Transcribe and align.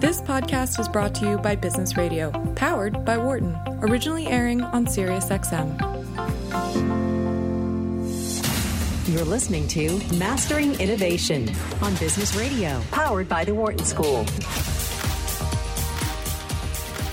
This 0.00 0.22
podcast 0.22 0.78
is 0.78 0.88
brought 0.88 1.12
to 1.16 1.28
you 1.28 1.38
by 1.38 1.56
Business 1.56 1.96
Radio, 1.96 2.30
powered 2.54 3.04
by 3.04 3.18
Wharton, 3.18 3.58
originally 3.80 4.28
airing 4.28 4.62
on 4.62 4.86
SiriusXM. 4.86 5.76
You're 9.08 9.24
listening 9.24 9.66
to 9.66 9.98
Mastering 10.14 10.78
Innovation 10.78 11.50
on 11.82 11.96
Business 11.96 12.36
Radio, 12.36 12.80
powered 12.92 13.28
by 13.28 13.44
the 13.44 13.52
Wharton 13.52 13.84
School. 13.84 14.22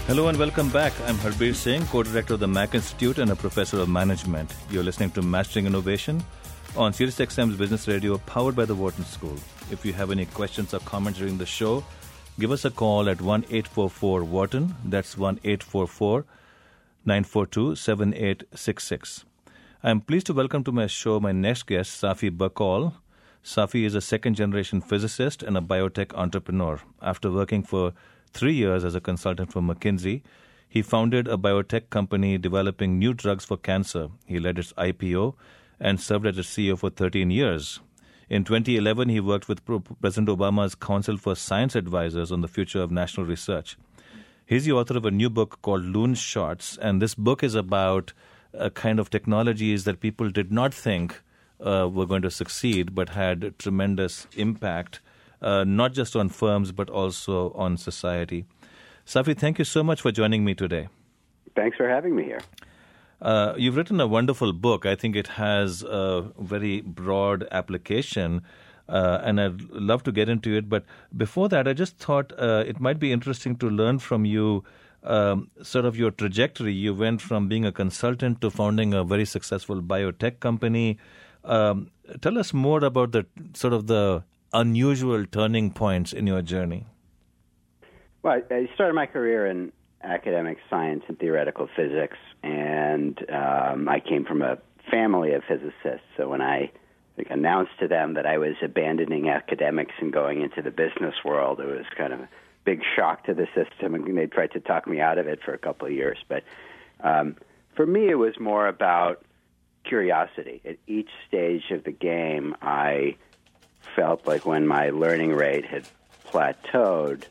Hello 0.06 0.28
and 0.28 0.38
welcome 0.38 0.70
back. 0.70 0.94
I'm 1.08 1.16
Harbir 1.16 1.56
Singh, 1.56 1.88
co-director 1.88 2.36
of 2.36 2.40
the 2.40 2.48
Mack 2.48 2.76
Institute 2.76 3.18
and 3.18 3.32
a 3.32 3.36
professor 3.36 3.80
of 3.80 3.90
management. 3.90 4.54
You're 4.70 4.84
listening 4.84 5.10
to 5.12 5.24
Mastering 5.24 5.66
Innovation 5.66 6.24
on 6.78 6.92
SiriusXM's 6.92 7.58
Business 7.58 7.88
Radio, 7.88 8.20
powered 8.28 8.56
by 8.56 8.66
the 8.66 8.76
Wharton 8.76 9.06
School. 9.06 9.38
If 9.72 9.84
you 9.84 9.94
have 9.94 10.12
any 10.12 10.28
questions 10.28 10.72
or 10.76 10.80
comments 10.82 11.18
during 11.18 11.40
the 11.40 11.48
show, 11.48 11.84
give 12.38 12.52
us 12.52 12.66
a 12.66 12.70
call 12.72 13.08
at 13.10 13.22
1 13.22 13.44
844 13.44 14.24
Wharton. 14.24 14.76
That's 14.84 15.18
1 15.18 15.40
844 15.44 16.26
942 17.06 17.76
7866. 17.76 19.26
I 19.84 19.92
am 19.92 20.02
pleased 20.02 20.26
to 20.28 20.34
welcome 20.34 20.64
to 20.64 20.72
my 20.72 20.88
show 20.88 21.20
my 21.20 21.32
next 21.32 21.64
guest, 21.68 22.02
Safi 22.02 22.30
Bahcall. 22.30 22.94
Safi 23.44 23.86
is 23.86 23.96
a 23.96 24.02
second 24.02 24.36
generation 24.36 24.82
physicist 24.82 25.44
and 25.44 25.56
a 25.56 25.62
biotech 25.62 26.14
entrepreneur. 26.16 26.82
After 27.02 27.32
working 27.32 27.64
for 27.64 27.94
three 28.34 28.54
years 28.54 28.84
as 28.84 28.96
a 28.96 29.02
consultant 29.02 29.54
for 29.54 29.62
McKinsey, 29.62 30.22
he 30.68 30.82
founded 30.82 31.28
a 31.28 31.38
biotech 31.38 31.90
company 31.90 32.38
developing 32.38 33.00
new 33.00 33.14
drugs 33.14 33.46
for 33.46 33.56
cancer. 33.56 34.10
He 34.26 34.40
led 34.40 34.60
its 34.60 34.74
IPO 34.74 35.36
and 35.80 36.02
served 36.02 36.26
as 36.26 36.38
its 36.38 36.50
CEO 36.50 36.78
for 36.78 36.90
13 36.90 37.30
years. 37.30 37.80
In 38.28 38.44
2011, 38.44 39.10
he 39.10 39.20
worked 39.20 39.48
with 39.48 39.64
President 39.66 40.30
Obama's 40.30 40.74
Council 40.74 41.16
for 41.16 41.36
Science 41.36 41.76
Advisors 41.76 42.32
on 42.32 42.42
the 42.42 42.48
future 42.48 42.82
of 42.82 42.90
national 42.90 43.28
research. 43.28 43.78
He's 44.48 44.66
the 44.66 44.72
author 44.72 44.98
of 44.98 45.06
a 45.06 45.12
new 45.12 45.30
book 45.30 45.60
called 45.62 45.84
Loonshots, 45.84 46.78
and 46.80 47.02
this 47.02 47.14
book 47.14 47.44
is 47.44 47.54
about 47.54 48.14
a 48.54 48.72
kind 48.72 49.00
of 49.00 49.12
technologies 49.12 49.84
that 49.84 50.00
people 50.00 50.32
did 50.32 50.52
not 50.52 50.74
think 50.74 51.22
uh, 51.60 51.88
were 51.92 52.08
going 52.08 52.24
to 52.24 52.32
succeed, 52.32 52.96
but 52.96 53.10
had 53.10 53.58
tremendous 53.60 54.26
impact, 54.36 55.02
uh, 55.42 55.64
not 55.64 55.94
just 55.94 56.16
on 56.16 56.30
firms, 56.30 56.72
but 56.72 56.90
also 56.90 57.52
on 57.52 57.78
society. 57.78 58.46
Safi, 59.06 59.38
thank 59.38 59.60
you 59.60 59.66
so 59.66 59.84
much 59.84 60.02
for 60.02 60.12
joining 60.12 60.44
me 60.44 60.56
today. 60.56 60.88
Thanks 61.56 61.78
for 61.78 61.88
having 61.88 62.16
me 62.16 62.24
here. 62.24 62.42
Uh, 63.22 63.54
you've 63.58 63.76
written 63.76 64.00
a 64.00 64.08
wonderful 64.08 64.54
book. 64.54 64.86
I 64.86 64.96
think 64.96 65.16
it 65.16 65.28
has 65.28 65.84
a 65.84 66.30
very 66.40 66.82
broad 66.82 67.48
application, 67.52 68.42
uh, 68.90 69.20
and 69.24 69.40
I'd 69.40 69.62
love 69.72 70.04
to 70.04 70.12
get 70.12 70.30
into 70.30 70.56
it. 70.56 70.70
But 70.70 70.84
before 71.16 71.50
that, 71.50 71.68
I 71.68 71.74
just 71.74 71.98
thought 71.98 72.34
uh, 72.38 72.64
it 72.68 72.80
might 72.80 73.00
be 73.00 73.12
interesting 73.12 73.56
to 73.58 73.70
learn 73.70 74.00
from 74.00 74.26
you 74.26 74.64
um, 75.04 75.50
sort 75.62 75.86
of 75.86 75.98
your 75.98 76.12
trajectory. 76.12 76.74
You 76.74 76.94
went 76.94 77.22
from 77.22 77.48
being 77.48 77.66
a 77.66 77.72
consultant 77.72 78.42
to 78.42 78.50
founding 78.50 78.94
a 78.94 79.04
very 79.04 79.26
successful 79.26 79.82
biotech 79.82 80.40
company. 80.40 80.98
Um, 81.44 81.92
tell 82.22 82.38
us 82.38 82.54
more 82.54 82.84
about 82.84 83.12
the 83.12 83.26
sort 83.54 83.74
of 83.74 83.88
the 83.88 84.24
unusual 84.54 85.26
turning 85.26 85.72
points 85.72 86.12
in 86.12 86.28
your 86.28 86.42
journey. 86.42 86.86
Well, 88.24 88.42
I 88.50 88.68
started 88.74 88.96
my 88.96 89.06
career 89.06 89.46
in 89.46 89.72
academic 90.04 90.58
science 90.70 91.04
and 91.08 91.18
theoretical 91.18 91.68
physics, 91.76 92.18
and 92.44 93.20
um, 93.30 93.90
I 93.90 94.00
came 94.00 94.26
from 94.26 94.42
a 94.42 94.58
family 94.92 95.34
of 95.34 95.44
physicists. 95.48 96.06
So 96.18 96.30
when 96.30 96.42
I 96.42 96.72
like, 97.18 97.28
announced 97.30 97.72
to 97.80 97.88
them 97.88 98.16
that 98.16 98.26
I 98.26 98.38
was 98.38 98.56
abandoning 98.62 99.30
academics 99.30 99.94
and 100.00 100.12
going 100.14 100.42
into 100.42 100.62
the 100.62 100.72
business 100.72 101.16
world, 101.24 101.60
it 101.60 101.68
was 101.68 101.86
kind 101.98 102.14
of 102.14 102.20
a 102.20 102.30
big 102.66 102.82
shock 102.96 103.26
to 103.26 103.34
the 103.34 103.48
system, 103.56 103.96
and 103.96 104.18
they 104.18 104.28
tried 104.28 104.52
to 104.52 104.60
talk 104.60 104.88
me 104.88 105.00
out 105.00 105.18
of 105.18 105.28
it 105.28 105.40
for 105.44 105.54
a 105.54 105.58
couple 105.58 105.88
of 105.88 105.94
years. 105.94 106.18
But 106.28 106.44
um, 107.02 107.36
for 107.76 107.86
me, 107.86 108.10
it 108.10 108.16
was 108.16 108.40
more 108.40 108.68
about 108.68 109.24
curiosity. 109.84 110.62
At 110.66 110.78
each 110.88 111.10
stage 111.28 111.72
of 111.72 111.84
the 111.84 111.92
game, 111.92 112.56
I 112.62 113.18
felt 113.96 114.26
like 114.26 114.46
when 114.46 114.68
my 114.68 114.90
learning 114.90 115.32
rate 115.34 115.66
had 115.66 115.88
plateaued, 116.26 117.24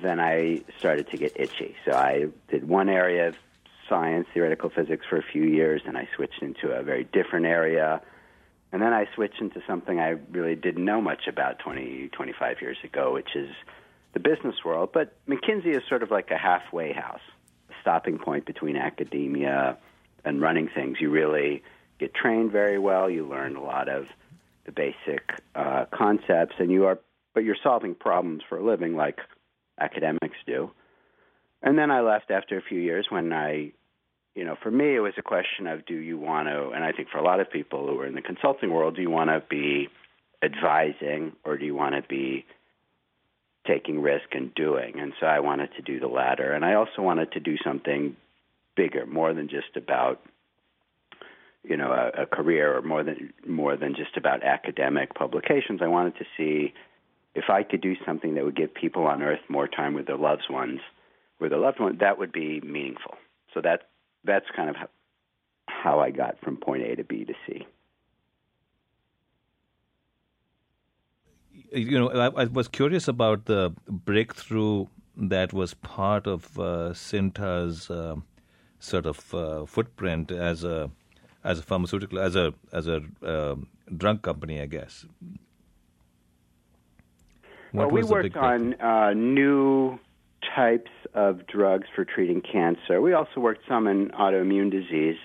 then 0.00 0.20
I 0.20 0.62
started 0.78 1.10
to 1.10 1.16
get 1.16 1.38
itchy. 1.38 1.76
So 1.84 1.92
I 1.92 2.26
did 2.48 2.68
one 2.68 2.88
area 2.88 3.28
of 3.28 3.36
science, 3.88 4.26
theoretical 4.34 4.70
physics, 4.70 5.06
for 5.08 5.16
a 5.16 5.22
few 5.22 5.44
years, 5.44 5.82
and 5.86 5.96
I 5.96 6.08
switched 6.16 6.42
into 6.42 6.70
a 6.70 6.82
very 6.82 7.04
different 7.04 7.46
area. 7.46 8.00
And 8.72 8.82
then 8.82 8.92
I 8.92 9.06
switched 9.14 9.40
into 9.40 9.62
something 9.66 10.00
I 10.00 10.16
really 10.30 10.56
didn't 10.56 10.84
know 10.84 11.00
much 11.00 11.26
about 11.28 11.58
20, 11.60 12.08
25 12.08 12.60
years 12.60 12.76
ago, 12.84 13.12
which 13.12 13.34
is 13.34 13.50
the 14.12 14.20
business 14.20 14.56
world. 14.64 14.90
But 14.92 15.14
McKinsey 15.26 15.76
is 15.76 15.82
sort 15.88 16.02
of 16.02 16.10
like 16.10 16.30
a 16.30 16.38
halfway 16.38 16.92
house, 16.92 17.20
a 17.70 17.74
stopping 17.80 18.18
point 18.18 18.44
between 18.44 18.76
academia 18.76 19.78
and 20.24 20.40
running 20.40 20.68
things. 20.68 20.98
You 21.00 21.10
really 21.10 21.62
get 21.98 22.14
trained 22.14 22.50
very 22.50 22.78
well. 22.78 23.08
You 23.08 23.26
learn 23.26 23.56
a 23.56 23.62
lot 23.62 23.88
of 23.88 24.06
the 24.64 24.72
basic 24.72 25.30
uh, 25.54 25.84
concepts, 25.92 26.56
and 26.58 26.70
you 26.70 26.86
are, 26.86 26.98
but 27.34 27.44
you're 27.44 27.56
solving 27.62 27.94
problems 27.94 28.42
for 28.48 28.58
a 28.58 28.64
living, 28.64 28.96
like 28.96 29.20
academics 29.80 30.36
do. 30.46 30.70
And 31.62 31.78
then 31.78 31.90
I 31.90 32.00
left 32.00 32.30
after 32.30 32.58
a 32.58 32.62
few 32.62 32.78
years 32.78 33.06
when 33.08 33.32
I, 33.32 33.72
you 34.34 34.44
know, 34.44 34.56
for 34.62 34.70
me, 34.70 34.94
it 34.94 35.00
was 35.00 35.14
a 35.18 35.22
question 35.22 35.66
of 35.66 35.86
do 35.86 35.94
you 35.94 36.18
want 36.18 36.48
to, 36.48 36.70
and 36.70 36.84
I 36.84 36.92
think 36.92 37.08
for 37.08 37.18
a 37.18 37.24
lot 37.24 37.40
of 37.40 37.50
people 37.50 37.86
who 37.86 37.98
are 38.00 38.06
in 38.06 38.14
the 38.14 38.22
consulting 38.22 38.70
world, 38.70 38.96
do 38.96 39.02
you 39.02 39.10
want 39.10 39.30
to 39.30 39.42
be 39.48 39.88
advising 40.42 41.32
or 41.44 41.56
do 41.56 41.64
you 41.64 41.74
want 41.74 41.94
to 41.94 42.02
be 42.02 42.44
taking 43.66 44.00
risk 44.00 44.26
and 44.32 44.54
doing? 44.54 45.00
And 45.00 45.12
so 45.18 45.26
I 45.26 45.40
wanted 45.40 45.70
to 45.76 45.82
do 45.82 45.98
the 45.98 46.06
latter. 46.06 46.52
And 46.52 46.64
I 46.64 46.74
also 46.74 47.00
wanted 47.00 47.32
to 47.32 47.40
do 47.40 47.56
something 47.64 48.16
bigger, 48.76 49.06
more 49.06 49.32
than 49.32 49.48
just 49.48 49.76
about 49.76 50.20
you 51.64 51.76
know 51.76 51.90
a, 51.90 52.22
a 52.22 52.26
career 52.26 52.76
or 52.76 52.82
more 52.82 53.02
than 53.02 53.32
more 53.46 53.76
than 53.76 53.94
just 53.94 54.16
about 54.16 54.44
academic 54.44 55.14
publications. 55.14 55.80
I 55.82 55.88
wanted 55.88 56.16
to 56.18 56.24
see 56.36 56.72
if 57.36 57.50
I 57.50 57.62
could 57.62 57.82
do 57.82 57.94
something 58.06 58.34
that 58.34 58.44
would 58.44 58.56
give 58.56 58.74
people 58.74 59.06
on 59.06 59.22
Earth 59.22 59.40
more 59.50 59.68
time 59.68 59.92
with 59.92 60.06
their 60.06 60.16
loved 60.16 60.46
ones, 60.48 60.80
with 61.38 61.50
their 61.50 61.60
loved 61.60 61.78
ones, 61.78 61.98
that 62.00 62.18
would 62.18 62.32
be 62.32 62.60
meaningful. 62.62 63.14
So 63.52 63.60
that 63.60 63.88
that's 64.24 64.46
kind 64.56 64.70
of 64.70 64.76
how 65.68 66.00
I 66.00 66.10
got 66.10 66.40
from 66.40 66.56
point 66.56 66.82
A 66.82 66.96
to 66.96 67.04
B 67.04 67.26
to 67.26 67.34
C. 67.46 67.66
You 71.72 71.98
know, 71.98 72.08
I, 72.08 72.42
I 72.42 72.44
was 72.46 72.68
curious 72.68 73.06
about 73.06 73.44
the 73.44 73.74
breakthrough 73.86 74.86
that 75.16 75.52
was 75.52 75.74
part 75.74 76.26
of 76.26 76.58
uh, 76.58 76.94
Synta's 76.94 77.90
uh, 77.90 78.16
sort 78.78 79.04
of 79.04 79.34
uh, 79.34 79.66
footprint 79.66 80.30
as 80.30 80.64
a 80.64 80.90
as 81.44 81.58
a 81.58 81.62
pharmaceutical 81.62 82.18
as 82.18 82.34
a 82.34 82.54
as 82.72 82.88
a 82.88 83.02
uh, 83.22 83.56
drug 83.94 84.22
company, 84.22 84.62
I 84.62 84.66
guess. 84.66 85.04
What 87.76 87.92
well, 87.92 88.02
we 88.02 88.08
worked 88.08 88.36
on 88.36 88.74
uh, 88.80 89.12
new 89.12 89.98
types 90.54 90.90
of 91.12 91.46
drugs 91.46 91.86
for 91.94 92.06
treating 92.06 92.40
cancer. 92.40 93.02
We 93.02 93.12
also 93.12 93.38
worked 93.38 93.64
some 93.68 93.86
in 93.86 94.08
autoimmune 94.08 94.70
disease, 94.70 95.18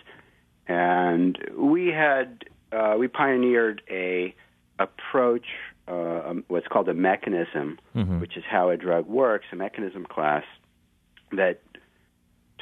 and 0.68 1.38
we 1.58 1.88
had 1.88 2.44
uh, 2.74 2.96
we 3.00 3.08
pioneered 3.08 3.82
a 3.90 4.36
approach, 4.80 5.46
uh, 5.88 5.94
um, 5.94 6.44
what's 6.50 6.68
called 6.68 6.90
a 6.90 6.94
mechanism, 6.94 7.80
mm-hmm. 7.96 8.20
which 8.20 8.36
is 8.36 8.44
how 8.50 8.70
a 8.70 8.76
drug 8.76 9.08
works, 9.08 9.46
a 9.54 9.56
mechanism 9.56 10.06
class 10.06 10.44
that 11.32 11.62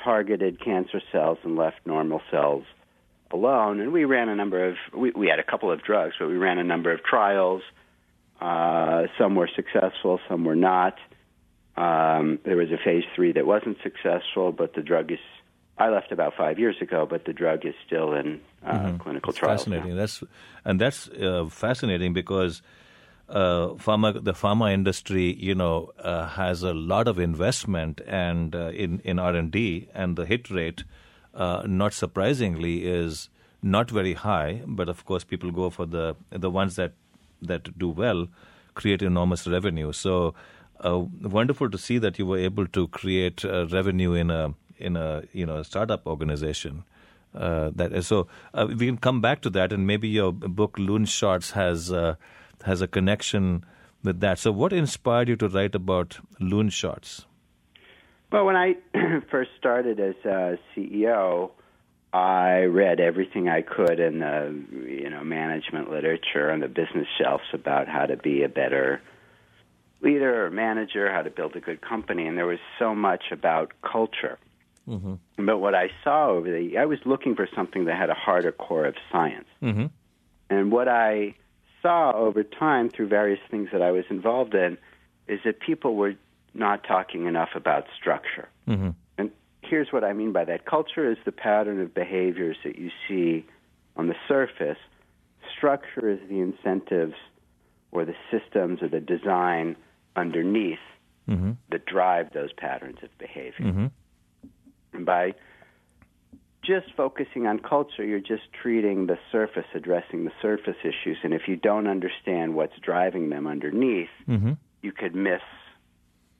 targeted 0.03 0.63
cancer 0.63 1.01
cells 1.11 1.39
and 1.44 1.56
left 1.56 1.77
normal 1.85 2.21
cells 2.29 2.63
alone. 3.31 3.79
And 3.79 3.91
we 3.91 4.06
ran 4.06 4.29
a 4.29 4.35
number 4.35 4.69
of 4.69 4.75
we, 4.95 5.09
we 5.16 5.27
had 5.29 5.39
a 5.39 5.44
couple 5.44 5.71
of 5.71 5.81
drugs, 5.81 6.13
but 6.19 6.27
we 6.27 6.38
ran 6.38 6.59
a 6.59 6.63
number 6.63 6.91
of 6.91 7.03
trials 7.03 7.63
uh, 8.41 9.07
some 9.17 9.35
were 9.35 9.50
successful, 9.53 10.19
some 10.29 10.45
were 10.45 10.55
not. 10.55 10.97
Um, 11.75 12.39
there 12.44 12.57
was 12.57 12.71
a 12.71 12.77
phase 12.77 13.03
three 13.15 13.31
that 13.33 13.45
wasn't 13.45 13.77
successful, 13.83 14.51
but 14.51 14.74
the 14.74 14.81
drug 14.81 15.12
is. 15.12 15.19
I 15.77 15.89
left 15.89 16.12
about 16.12 16.33
five 16.38 16.59
years 16.59 16.75
ago, 16.81 17.07
but 17.09 17.24
the 17.24 17.31
drug 17.31 17.65
is 17.65 17.74
still 17.88 18.13
in 18.13 18.41
uh, 18.65 18.74
mm-hmm. 18.74 18.97
clinical 18.97 19.30
it's 19.30 19.39
trials. 19.39 19.62
Fascinating. 19.62 19.91
Now. 19.91 19.95
That's 19.95 20.24
and 20.65 20.81
that's 20.81 21.07
uh, 21.07 21.47
fascinating 21.50 22.12
because 22.13 22.62
uh, 23.30 23.69
pharma, 23.75 24.21
the 24.21 24.33
pharma 24.33 24.74
industry, 24.74 25.33
you 25.35 25.56
know, 25.56 25.92
uh, 26.00 26.27
has 26.27 26.63
a 26.63 26.74
lot 26.74 27.07
of 27.07 27.19
investment 27.19 28.01
and 28.07 28.56
uh, 28.56 28.69
in 28.69 29.00
in 29.06 29.19
R 29.19 29.35
and 29.35 29.51
D, 29.51 29.88
and 29.94 30.18
the 30.18 30.25
hit 30.25 30.50
rate, 30.50 30.83
uh, 31.33 31.63
not 31.65 31.94
surprisingly, 31.94 32.85
is 32.85 33.30
not 33.62 33.89
very 33.89 34.13
high. 34.13 34.62
But 34.65 34.89
of 34.89 35.06
course, 35.06 35.24
people 35.24 35.51
go 35.51 35.69
for 35.69 35.85
the 35.85 36.15
the 36.31 36.50
ones 36.50 36.75
that 36.75 36.94
that 37.41 37.77
do 37.77 37.89
well 37.89 38.27
create 38.74 39.01
enormous 39.01 39.47
revenue. 39.47 39.91
So 39.91 40.33
uh, 40.83 41.00
wonderful 41.21 41.69
to 41.69 41.77
see 41.77 41.97
that 41.97 42.18
you 42.19 42.25
were 42.25 42.38
able 42.38 42.68
to 42.68 42.88
create 42.88 43.44
uh, 43.44 43.68
revenue 43.68 44.13
in 44.13 44.31
a 44.31 44.53
in 44.77 44.95
a 44.95 45.24
you 45.33 45.45
know 45.45 45.62
startup 45.63 46.07
organization. 46.07 46.83
Uh, 47.36 47.69
that 47.75 48.03
so 48.03 48.27
uh, 48.53 48.68
we 48.68 48.86
can 48.88 48.97
come 48.97 49.21
back 49.21 49.41
to 49.41 49.50
that, 49.51 49.71
and 49.71 49.86
maybe 49.86 50.07
your 50.07 50.31
book 50.31 50.77
Loonshots 50.77 51.51
has 51.51 51.91
uh, 51.91 52.15
has 52.65 52.81
a 52.81 52.88
connection 52.88 53.63
with 54.03 54.19
that. 54.21 54.39
So, 54.39 54.51
what 54.51 54.74
inspired 54.74 55.30
you 55.30 55.35
to 55.35 55.47
write 55.47 55.75
about 55.75 56.19
loon 56.39 56.69
shots? 56.69 57.25
Well, 58.31 58.45
when 58.45 58.56
I 58.56 58.77
first 59.31 59.51
started 59.57 60.00
as 60.00 60.15
a 60.25 60.57
CEO, 60.75 61.51
I 62.11 62.61
read 62.63 63.00
everything 63.00 63.50
I 63.50 63.61
could 63.61 64.00
in 64.00 64.19
the 64.19 64.56
you 64.88 65.09
know 65.09 65.23
management 65.23 65.91
literature 65.91 66.51
on 66.51 66.59
the 66.59 66.67
business 66.67 67.07
shelves 67.17 67.44
about 67.53 67.88
how 67.88 68.06
to 68.06 68.17
be 68.17 68.44
a 68.44 68.50
better 68.50 69.01
leader 70.01 70.45
or 70.45 70.50
manager, 70.50 71.11
how 71.11 71.21
to 71.21 71.29
build 71.29 71.56
a 71.56 71.59
good 71.59 71.81
company, 71.81 72.25
and 72.25 72.38
there 72.38 72.47
was 72.47 72.59
so 72.79 72.95
much 72.95 73.25
about 73.31 73.73
culture. 73.81 74.39
Mm-hmm. 74.88 75.45
But 75.45 75.59
what 75.59 75.75
I 75.75 75.89
saw 76.03 76.29
over 76.29 76.50
the, 76.50 76.77
I 76.77 76.85
was 76.85 77.00
looking 77.06 77.35
for 77.35 77.47
something 77.56 77.85
that 77.85 77.95
had 77.95 78.09
a 78.09 78.15
harder 78.15 78.51
core 78.51 78.85
of 78.85 78.95
science. 79.11 79.47
Mm-hmm. 79.61 79.85
And 80.50 80.71
what 80.71 80.88
I 80.88 81.35
saw 81.81 82.13
over 82.13 82.44
time 82.44 82.89
through 82.89 83.07
various 83.07 83.39
things 83.51 83.69
that 83.71 83.81
I 83.81 83.91
was 83.91 84.06
involved 84.09 84.56
in 84.56 84.77
is 85.27 85.39
that 85.45 85.59
people 85.59 85.95
were 85.95 86.15
not 86.53 86.83
talking 86.83 87.27
enough 87.27 87.50
about 87.53 87.85
structure. 87.95 88.50
Mm-hmm. 88.67 88.89
Here's 89.61 89.91
what 89.91 90.03
I 90.03 90.13
mean 90.13 90.31
by 90.31 90.45
that 90.45 90.65
culture 90.65 91.11
is 91.11 91.17
the 91.25 91.31
pattern 91.31 91.81
of 91.81 91.94
behaviors 91.94 92.57
that 92.63 92.77
you 92.77 92.89
see 93.07 93.45
on 93.95 94.07
the 94.07 94.15
surface. 94.27 94.77
Structure 95.56 96.09
is 96.09 96.19
the 96.29 96.39
incentives 96.39 97.15
or 97.91 98.06
the 98.06 98.15
systems 98.31 98.81
or 98.81 98.88
the 98.88 99.00
design 99.00 99.75
underneath 100.15 100.79
mm-hmm. 101.27 101.51
that 101.71 101.85
drive 101.85 102.31
those 102.33 102.53
patterns 102.53 102.97
of 103.03 103.09
behavior. 103.17 103.65
Mm-hmm. 103.65 103.88
And 104.94 105.06
by 105.06 105.33
just 106.63 106.88
focusing 106.95 107.47
on 107.47 107.59
culture, 107.59 108.03
you're 108.06 108.19
just 108.19 108.44
treating 108.61 109.07
the 109.07 109.17
surface, 109.31 109.65
addressing 109.73 110.25
the 110.25 110.31
surface 110.41 110.75
issues. 110.83 111.17
And 111.23 111.33
if 111.33 111.47
you 111.47 111.56
don't 111.56 111.88
understand 111.88 112.53
what's 112.53 112.77
driving 112.81 113.29
them 113.29 113.47
underneath, 113.47 114.09
mm-hmm. 114.27 114.53
you 114.81 114.91
could 114.91 115.15
miss 115.15 115.41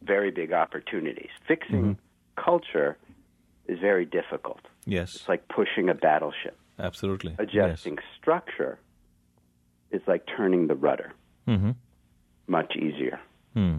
very 0.02 0.32
big 0.32 0.54
opportunities. 0.54 1.30
Fixing 1.48 1.96
mm-hmm. 1.96 2.42
culture 2.44 2.98
is 3.70 3.80
very 3.80 4.06
difficult. 4.06 4.62
Yes. 4.86 5.16
It's 5.16 5.30
like 5.30 5.48
pushing 5.48 5.90
a 5.90 5.94
battleship. 5.94 6.58
Absolutely. 6.80 7.36
Adjusting 7.38 7.96
yes. 7.96 8.06
structure 8.20 8.80
is 9.92 10.02
like 10.08 10.24
turning 10.38 10.68
the 10.68 10.76
rudder. 10.76 11.14
Mm-hmm. 11.48 11.72
Much 12.48 12.76
easier. 12.76 13.20
Hmm. 13.54 13.78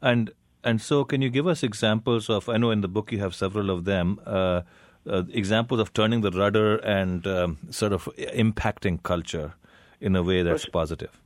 And 0.00 0.30
and 0.64 0.80
so, 0.80 1.04
can 1.04 1.22
you 1.22 1.30
give 1.30 1.46
us 1.46 1.62
examples 1.62 2.28
of? 2.28 2.48
I 2.48 2.56
know 2.56 2.70
in 2.70 2.80
the 2.80 2.88
book 2.88 3.12
you 3.12 3.18
have 3.18 3.34
several 3.34 3.70
of 3.70 3.84
them. 3.84 4.20
Uh, 4.26 4.62
uh, 5.08 5.22
examples 5.32 5.80
of 5.80 5.92
turning 5.92 6.20
the 6.20 6.30
rudder 6.30 6.76
and 6.78 7.26
um, 7.26 7.58
sort 7.70 7.92
of 7.92 8.08
impacting 8.16 9.02
culture 9.02 9.54
in 10.00 10.14
a 10.14 10.22
way 10.22 10.42
that's 10.42 10.66
positive. 10.66 11.18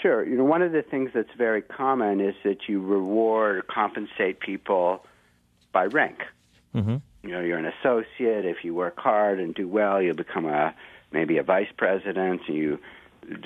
Sure. 0.00 0.24
You 0.24 0.36
know, 0.36 0.44
one 0.44 0.62
of 0.62 0.72
the 0.72 0.82
things 0.82 1.10
that's 1.14 1.34
very 1.36 1.62
common 1.62 2.20
is 2.20 2.34
that 2.44 2.68
you 2.68 2.80
reward 2.80 3.56
or 3.56 3.62
compensate 3.62 4.40
people 4.40 5.04
by 5.72 5.84
rank. 5.86 6.18
Mm-hmm. 6.74 6.96
You 7.22 7.30
know, 7.30 7.40
you're 7.40 7.58
an 7.58 7.72
associate. 7.80 8.44
If 8.44 8.58
you 8.62 8.74
work 8.74 8.98
hard 8.98 9.40
and 9.40 9.54
do 9.54 9.66
well, 9.66 10.00
you'll 10.00 10.14
become 10.14 10.46
a 10.46 10.74
maybe 11.12 11.38
a 11.38 11.42
vice 11.42 11.70
president. 11.76 12.42
And 12.48 12.56
you 12.56 12.78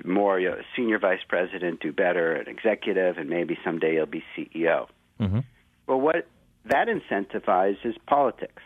more 0.04 0.38
you 0.38 0.50
know, 0.50 0.58
senior 0.76 0.98
vice 0.98 1.22
president, 1.28 1.80
do 1.80 1.92
better, 1.92 2.34
an 2.34 2.48
executive, 2.48 3.18
and 3.18 3.28
maybe 3.28 3.58
someday 3.64 3.94
you'll 3.94 4.06
be 4.06 4.24
CEO. 4.36 4.88
Mm-hmm. 5.20 5.40
Well, 5.86 6.00
what 6.00 6.26
that 6.66 6.88
incentivizes 6.88 7.96
politics. 8.06 8.62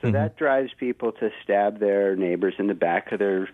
So 0.00 0.06
mm-hmm. 0.06 0.14
that 0.14 0.36
drives 0.36 0.70
people 0.78 1.12
to 1.12 1.30
stab 1.42 1.80
their 1.80 2.16
neighbors 2.16 2.54
in 2.58 2.66
the 2.68 2.74
back 2.74 3.12
of 3.12 3.18
their 3.18 3.48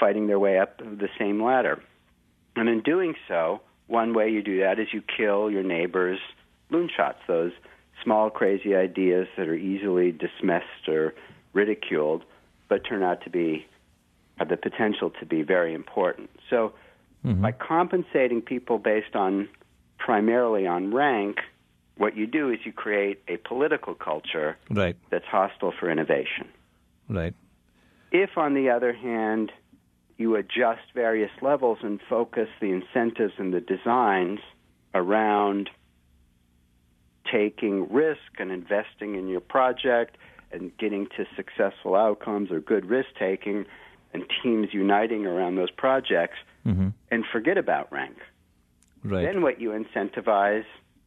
fighting 0.00 0.26
their 0.26 0.38
way 0.38 0.58
up 0.58 0.78
the 0.78 1.08
same 1.18 1.42
ladder. 1.42 1.82
And 2.56 2.68
in 2.68 2.82
doing 2.82 3.14
so, 3.26 3.60
one 3.86 4.14
way 4.14 4.30
you 4.30 4.42
do 4.42 4.60
that 4.60 4.78
is 4.78 4.88
you 4.92 5.02
kill 5.02 5.50
your 5.50 5.62
neighbor's 5.62 6.20
loon 6.70 6.88
shots, 6.94 7.18
those 7.26 7.52
small, 8.02 8.30
crazy 8.30 8.74
ideas 8.74 9.28
that 9.36 9.48
are 9.48 9.54
easily 9.54 10.12
dismissed 10.12 10.88
or 10.88 11.14
ridiculed, 11.52 12.24
but 12.68 12.84
turn 12.84 13.02
out 13.02 13.22
to 13.24 13.30
be 13.30 13.66
have 14.36 14.48
the 14.48 14.56
potential 14.56 15.10
to 15.18 15.26
be 15.26 15.42
very 15.42 15.74
important. 15.74 16.30
So, 16.48 16.72
mm-hmm. 17.24 17.42
by 17.42 17.52
compensating 17.52 18.40
people 18.40 18.78
based 18.78 19.16
on 19.16 19.48
primarily 19.98 20.66
on 20.66 20.94
rank, 20.94 21.38
what 21.96 22.16
you 22.16 22.26
do 22.26 22.50
is 22.50 22.60
you 22.64 22.72
create 22.72 23.20
a 23.26 23.36
political 23.36 23.94
culture 23.94 24.56
right. 24.70 24.96
that's 25.10 25.24
hostile 25.24 25.72
for 25.78 25.90
innovation. 25.90 26.48
Right. 27.08 27.34
If, 28.12 28.38
on 28.38 28.54
the 28.54 28.70
other 28.70 28.92
hand, 28.92 29.50
you 30.16 30.36
adjust 30.36 30.82
various 30.94 31.30
levels 31.42 31.78
and 31.82 32.00
focus 32.08 32.48
the 32.60 32.70
incentives 32.70 33.34
and 33.38 33.52
the 33.52 33.60
designs 33.60 34.40
around 34.94 35.70
taking 37.30 37.92
risk 37.92 38.38
and 38.38 38.50
investing 38.50 39.14
in 39.14 39.28
your 39.28 39.40
project 39.40 40.16
and 40.52 40.76
getting 40.78 41.06
to 41.16 41.26
successful 41.36 41.94
outcomes 41.94 42.50
or 42.50 42.60
good 42.60 42.86
risk 42.86 43.08
taking 43.18 43.64
and 44.14 44.24
teams 44.42 44.68
uniting 44.72 45.26
around 45.26 45.56
those 45.56 45.70
projects 45.70 46.38
mm-hmm. 46.66 46.88
and 47.10 47.24
forget 47.30 47.58
about 47.58 47.92
rank. 47.92 48.16
Right. 49.04 49.24
Then 49.24 49.42
what 49.42 49.60
you 49.60 49.70
incentivize 49.70 50.64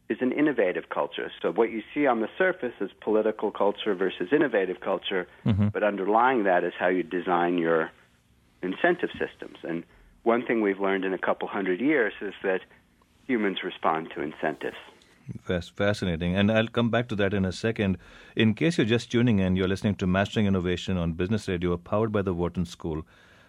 is 0.10 0.18
an 0.22 0.32
innovative 0.32 0.90
culture. 0.90 1.32
So 1.42 1.52
what 1.52 1.72
you 1.72 1.82
see 1.94 2.06
on 2.06 2.20
the 2.20 2.28
surface 2.38 2.74
is 2.80 2.92
political 3.02 3.50
culture 3.50 3.96
versus 3.96 4.28
innovative 4.32 4.82
culture, 4.82 5.28
mm-hmm. 5.46 5.70
but 5.70 5.84
underlying 5.84 6.44
that 6.44 6.64
is 6.64 6.74
how 6.78 6.90
you 6.90 7.04
design 7.04 7.58
your 7.58 7.92
incentive 8.62 9.10
systems. 9.12 9.58
And 9.64 9.84
one 10.24 10.46
thing 10.46 10.62
we've 10.62 10.80
learned 10.80 11.06
in 11.06 11.14
a 11.14 11.18
couple 11.18 11.48
hundred 11.48 11.80
years 11.80 12.14
is 12.22 12.34
that 12.44 12.62
humans 13.26 13.60
respond 13.64 14.10
to 14.16 14.22
incentives. 14.22 14.76
Fascinating. 15.44 16.36
And 16.36 16.52
I'll 16.52 16.68
come 16.68 16.90
back 16.90 17.08
to 17.10 17.16
that 17.16 17.34
in 17.34 17.46
a 17.46 17.52
second. 17.52 17.98
In 18.36 18.54
case 18.54 18.78
you're 18.78 18.86
just 18.86 19.12
tuning 19.12 19.40
in, 19.40 19.56
you're 19.56 19.68
listening 19.68 19.96
to 19.96 20.08
Mastering 20.08 20.46
Innovation 20.46 20.98
on 20.98 21.14
Business 21.14 21.48
Radio, 21.48 21.78
powered 21.78 22.12
by 22.12 22.22
the 22.22 22.34
Wharton 22.34 22.66
School. 22.66 23.06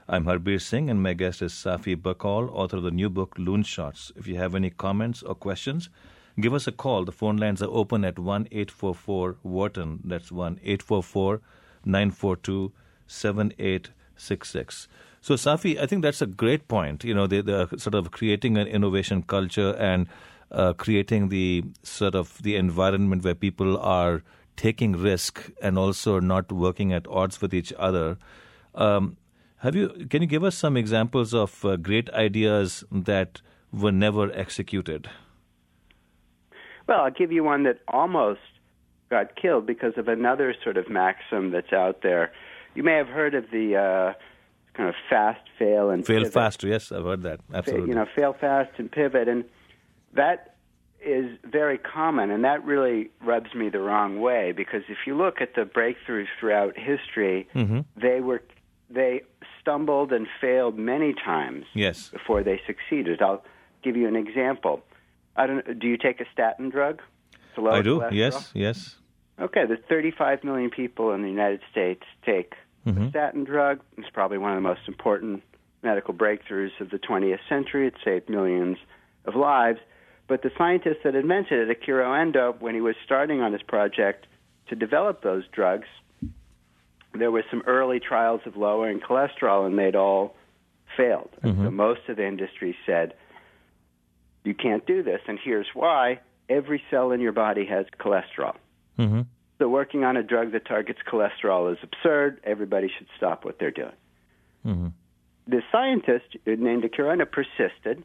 I'm 0.08 0.24
Harbir 0.24 0.60
Singh, 0.60 0.90
and 0.90 1.02
my 1.02 1.12
guest 1.12 1.42
is 1.42 1.52
Safi 1.52 1.96
Bahcall, 1.96 2.50
author 2.50 2.78
of 2.78 2.82
the 2.82 2.90
new 2.90 3.08
book, 3.08 3.36
Loonshots. 3.36 4.12
If 4.16 4.26
you 4.26 4.36
have 4.36 4.54
any 4.54 4.70
comments 4.70 5.22
or 5.22 5.34
questions, 5.34 5.88
give 6.40 6.54
us 6.54 6.66
a 6.66 6.72
call. 6.72 7.04
The 7.04 7.12
phone 7.12 7.36
lines 7.36 7.62
are 7.62 7.70
open 7.70 8.04
at 8.04 8.19
1 8.19 8.48
844 8.50 9.36
Wharton. 9.42 10.00
That's 10.04 10.32
1 10.32 10.60
844 10.62 11.40
942 11.84 12.72
7866. 13.06 14.88
So, 15.20 15.34
Safi, 15.34 15.78
I 15.78 15.86
think 15.86 16.02
that's 16.02 16.20
a 16.20 16.26
great 16.26 16.66
point. 16.66 17.04
You 17.04 17.14
know, 17.14 17.28
the, 17.28 17.42
the 17.42 17.78
sort 17.78 17.94
of 17.94 18.10
creating 18.10 18.56
an 18.56 18.66
innovation 18.66 19.22
culture 19.22 19.76
and 19.78 20.08
uh, 20.52 20.72
creating 20.75 21.28
the 21.28 21.64
sort 21.82 22.14
of 22.14 22.43
the 22.43 22.56
environment 22.56 23.25
where 23.25 23.34
people 23.34 23.79
are 23.79 24.22
taking 24.56 24.93
risk 24.93 25.50
and 25.62 25.79
also 25.79 26.20
not 26.20 26.53
working 26.53 26.93
at 26.93 27.06
odds 27.08 27.41
with 27.41 27.55
each 27.55 27.72
other. 27.79 28.19
Um, 28.74 29.17
have 29.58 29.74
you? 29.74 30.06
Can 30.10 30.22
you 30.22 30.29
give 30.29 30.44
us 30.44 30.56
some 30.56 30.77
examples 30.77 31.32
of 31.32 31.65
uh, 31.65 31.77
great 31.77 32.10
ideas 32.10 32.84
that 32.91 33.41
were 33.72 33.93
never 33.93 34.31
executed? 34.32 35.08
Well, 36.88 37.03
I'll 37.03 37.10
give 37.10 37.32
you 37.32 37.44
one 37.44 37.62
that 37.62 37.79
almost 37.88 38.41
got 39.08 39.36
killed 39.36 39.67
because 39.67 39.93
of 39.96 40.08
another 40.08 40.55
sort 40.65 40.77
of 40.77 40.88
maxim 40.91 41.50
that's 41.53 41.72
out 41.72 42.03
there. 42.03 42.32
You 42.74 42.82
may 42.82 42.94
have 42.94 43.08
heard 43.08 43.34
of 43.34 43.44
the 43.53 43.77
uh, 43.77 44.12
kind 44.74 44.88
of 44.88 44.94
fast, 45.08 45.43
fail, 45.58 45.91
and 45.91 46.05
fail 46.05 46.20
pivot. 46.20 46.32
fast. 46.32 46.65
Yes, 46.65 46.91
I've 46.91 47.05
heard 47.05 47.22
that. 47.22 47.41
Absolutely. 47.55 47.91
You 47.91 47.94
know, 47.94 48.06
fail 48.17 48.32
fast 48.32 48.70
and 48.79 48.91
pivot, 48.91 49.29
and 49.29 49.44
that 50.14 50.56
is 51.04 51.36
very 51.44 51.78
common, 51.78 52.31
and 52.31 52.44
that 52.44 52.64
really 52.64 53.10
rubs 53.24 53.54
me 53.54 53.69
the 53.69 53.81
wrong 53.81 54.20
way 54.20 54.52
because 54.52 54.82
if 54.88 54.98
you 55.06 55.16
look 55.16 55.40
at 55.40 55.54
the 55.54 55.62
breakthroughs 55.62 56.28
throughout 56.38 56.76
history, 56.78 57.48
mm-hmm. 57.54 57.81
they 57.96 58.20
were 58.20 58.42
they 58.88 59.22
stumbled 59.60 60.12
and 60.12 60.26
failed 60.40 60.78
many 60.78 61.14
times 61.14 61.64
yes. 61.74 62.08
before 62.08 62.42
they 62.42 62.60
succeeded. 62.66 63.22
I'll 63.22 63.42
give 63.82 63.96
you 63.96 64.06
an 64.06 64.16
example. 64.16 64.82
I 65.36 65.46
don't. 65.46 65.78
Do 65.78 65.88
you 65.88 65.96
take 65.96 66.20
a 66.20 66.26
statin 66.32 66.69
drug? 66.69 67.00
I 67.58 67.82
do. 67.82 68.04
Yes. 68.12 68.50
Yes. 68.54 68.96
Okay. 69.40 69.66
There's 69.66 69.84
35 69.88 70.44
million 70.44 70.70
people 70.70 71.12
in 71.12 71.22
the 71.22 71.28
United 71.28 71.60
States 71.70 72.02
take 72.24 72.54
mm-hmm. 72.86 73.04
a 73.04 73.10
statin 73.10 73.44
drug. 73.44 73.81
It's 73.98 74.10
probably 74.10 74.38
one 74.38 74.52
of 74.52 74.56
the 74.56 74.69
most 74.69 74.82
important 74.86 75.42
medical 75.82 76.14
breakthroughs 76.14 76.81
of 76.81 76.90
the 76.90 76.98
20th 76.98 77.40
century. 77.48 77.88
It 77.88 77.94
saved 78.04 78.28
millions 78.28 78.78
of 79.24 79.34
lives. 79.34 79.81
But 80.32 80.41
the 80.41 80.51
scientist 80.56 81.01
that 81.05 81.15
invented 81.15 81.69
it, 81.69 81.70
Akira 81.70 82.19
Endo, 82.19 82.56
when 82.58 82.74
he 82.74 82.81
was 82.81 82.94
starting 83.05 83.43
on 83.43 83.53
his 83.53 83.60
project 83.60 84.27
to 84.69 84.74
develop 84.74 85.22
those 85.22 85.44
drugs, 85.53 85.86
there 87.12 87.31
were 87.31 87.44
some 87.51 87.62
early 87.67 88.01
trials 88.01 88.41
of 88.46 88.56
lowering 88.56 88.98
cholesterol, 88.98 89.67
and 89.67 89.79
they'd 89.79 89.94
all 89.94 90.34
failed. 90.96 91.29
And 91.43 91.53
mm-hmm. 91.53 91.65
so 91.67 91.70
most 91.70 92.01
of 92.08 92.17
the 92.17 92.27
industry 92.27 92.74
said, 92.86 93.12
you 94.43 94.55
can't 94.55 94.86
do 94.86 95.03
this. 95.03 95.20
And 95.29 95.39
here's 95.39 95.67
why 95.74 96.20
every 96.48 96.82
cell 96.91 97.12
in 97.12 97.20
your 97.20 97.32
body 97.32 97.67
has 97.67 97.84
cholesterol. 98.01 98.55
Mm-hmm. 98.98 99.20
So 99.58 99.69
working 99.69 100.03
on 100.03 100.17
a 100.17 100.22
drug 100.22 100.53
that 100.53 100.65
targets 100.65 101.01
cholesterol 101.06 101.70
is 101.70 101.79
absurd. 101.82 102.41
Everybody 102.43 102.91
should 102.96 103.08
stop 103.19 103.44
what 103.44 103.58
they're 103.58 103.70
doing. 103.70 103.98
Mm-hmm. 104.65 104.89
The 105.46 105.60
scientist 105.70 106.39
named 106.46 106.86
Akira 106.86 107.27
persisted, 107.27 108.03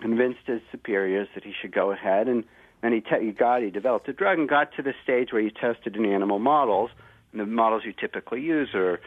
convinced 0.00 0.40
his 0.46 0.60
superiors 0.70 1.28
that 1.34 1.44
he 1.44 1.52
should 1.60 1.72
go 1.72 1.92
ahead, 1.92 2.28
and 2.28 2.44
then 2.82 2.92
he, 2.92 3.00
te- 3.00 3.24
he 3.24 3.32
got 3.32 3.62
he 3.62 3.70
developed 3.70 4.08
a 4.08 4.12
drug 4.12 4.38
and 4.38 4.48
got 4.48 4.74
to 4.76 4.82
the 4.82 4.94
stage 5.02 5.32
where 5.32 5.42
he 5.42 5.50
tested 5.50 5.96
in 5.96 6.04
animal 6.04 6.38
models, 6.38 6.90
and 7.32 7.40
the 7.40 7.46
models 7.46 7.82
you 7.84 7.92
typically 7.92 8.40
use 8.40 8.74
are 8.74 9.00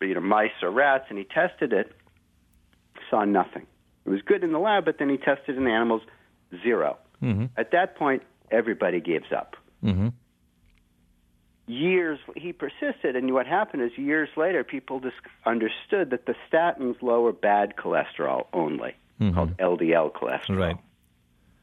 you 0.00 0.14
know 0.14 0.20
mice 0.20 0.50
or 0.62 0.70
rats, 0.70 1.06
and 1.08 1.18
he 1.18 1.24
tested 1.24 1.72
it, 1.72 1.92
saw 3.10 3.24
nothing. 3.24 3.66
It 4.04 4.10
was 4.10 4.22
good 4.22 4.42
in 4.42 4.52
the 4.52 4.58
lab, 4.58 4.84
but 4.84 4.98
then 4.98 5.08
he 5.08 5.16
tested 5.16 5.56
in 5.56 5.66
animals, 5.66 6.02
0 6.62 6.98
Mm-hmm. 7.22 7.44
At 7.56 7.70
that 7.70 7.94
point, 7.96 8.22
everybody 8.50 9.00
gives 9.00 9.30
up. 9.30 9.54
Mm-hmm. 9.84 10.08
Years 11.68 12.18
he 12.36 12.52
persisted, 12.52 13.14
and 13.14 13.32
what 13.32 13.46
happened 13.46 13.82
is 13.84 13.96
years 13.96 14.28
later, 14.36 14.64
people 14.64 14.98
dis- 14.98 15.12
understood 15.46 16.10
that 16.10 16.26
the 16.26 16.34
statins 16.50 17.00
lower 17.00 17.32
bad 17.32 17.74
cholesterol 17.76 18.46
only, 18.52 18.96
Mhm. 19.22 19.34
called 19.34 19.56
LDL 19.58 20.10
cholesterol. 20.12 20.58
Right. 20.58 20.76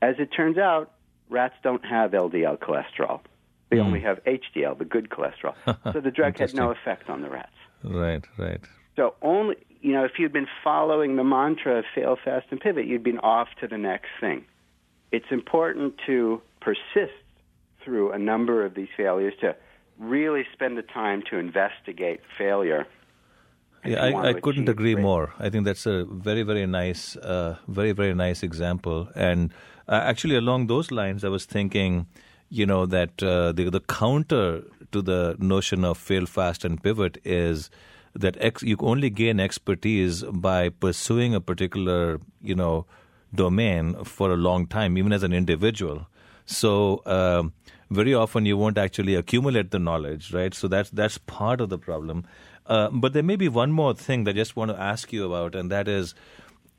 As 0.01 0.15
it 0.19 0.27
turns 0.27 0.57
out, 0.57 0.91
rats 1.29 1.55
don't 1.61 1.83
have 1.85 2.13
LDL 2.13 2.57
cholesterol. 2.57 3.21
They 3.69 3.77
Mm. 3.77 3.85
only 3.85 3.99
have 3.99 4.19
HDL, 4.25 4.75
the 4.75 4.85
good 4.85 5.09
cholesterol. 5.09 5.55
so 5.93 5.99
the 5.99 6.11
drug 6.11 6.37
had 6.39 6.53
no 6.55 6.71
effect 6.71 7.09
on 7.09 7.21
the 7.21 7.29
rats. 7.29 7.55
Right. 7.83 8.25
Right. 8.37 8.61
So 8.95 9.15
only 9.21 9.55
you 9.81 9.93
know, 9.93 10.03
if 10.03 10.19
you'd 10.19 10.33
been 10.33 10.47
following 10.61 11.15
the 11.15 11.23
mantra 11.23 11.77
of 11.79 11.85
fail 11.95 12.17
fast 12.17 12.47
and 12.51 12.59
pivot, 12.59 12.85
you'd 12.85 13.01
been 13.03 13.19
off 13.19 13.47
to 13.61 13.65
the 13.67 13.77
next 13.77 14.09
thing. 14.19 14.43
It's 15.13 15.31
important 15.31 15.97
to 16.05 16.41
persist 16.59 17.13
through 17.81 18.11
a 18.11 18.19
number 18.19 18.65
of 18.65 18.73
these 18.73 18.89
failures 18.97 19.33
to 19.39 19.55
really 19.97 20.45
spend 20.51 20.77
the 20.77 20.81
time 20.81 21.21
to 21.29 21.37
investigate 21.37 22.19
failure. 22.37 22.85
Yeah, 23.85 24.03
I, 24.03 24.29
I 24.29 24.33
couldn't 24.41 24.67
agree 24.69 24.95
more. 24.95 25.33
I 25.39 25.49
think 25.49 25.65
that's 25.65 25.85
a 25.85 26.05
very, 26.05 26.43
very 26.43 26.65
nice, 26.67 27.15
uh, 27.17 27.57
very, 27.67 27.91
very 27.93 28.13
nice 28.13 28.43
example. 28.43 29.09
And 29.15 29.51
uh, 29.87 30.01
actually, 30.03 30.35
along 30.35 30.67
those 30.67 30.91
lines, 30.91 31.23
I 31.23 31.29
was 31.29 31.45
thinking, 31.45 32.07
you 32.49 32.65
know, 32.65 32.85
that 32.85 33.23
uh, 33.23 33.51
the 33.53 33.69
the 33.69 33.79
counter 33.79 34.63
to 34.91 35.01
the 35.01 35.35
notion 35.39 35.85
of 35.85 35.97
fail 35.97 36.25
fast 36.25 36.65
and 36.65 36.81
pivot 36.81 37.19
is 37.23 37.69
that 38.13 38.35
ex- 38.39 38.63
you 38.63 38.75
only 38.81 39.09
gain 39.09 39.39
expertise 39.39 40.23
by 40.23 40.69
pursuing 40.69 41.35
a 41.35 41.39
particular, 41.39 42.19
you 42.41 42.55
know, 42.55 42.85
domain 43.33 44.03
for 44.03 44.31
a 44.31 44.35
long 44.35 44.67
time, 44.67 44.97
even 44.97 45.13
as 45.13 45.23
an 45.23 45.31
individual. 45.31 46.07
So 46.45 47.03
um, 47.05 47.53
very 47.91 48.13
often 48.13 48.45
you 48.45 48.57
won't 48.57 48.77
actually 48.77 49.15
accumulate 49.15 49.69
the 49.71 49.79
knowledge, 49.79 50.33
right? 50.33 50.53
So 50.53 50.67
that's 50.67 50.89
that's 50.89 51.17
part 51.19 51.61
of 51.61 51.69
the 51.69 51.77
problem. 51.77 52.25
Uh, 52.69 52.89
but 52.91 53.13
there 53.13 53.23
may 53.23 53.35
be 53.35 53.49
one 53.49 53.71
more 53.71 53.95
thing 53.95 54.25
that 54.25 54.31
I 54.31 54.33
just 54.33 54.55
want 54.55 54.69
to 54.69 54.79
ask 54.79 55.11
you 55.11 55.25
about, 55.25 55.55
and 55.55 55.71
that 55.71 55.87
is, 55.87 56.13